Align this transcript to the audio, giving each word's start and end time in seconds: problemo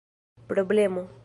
problemo 0.47 1.09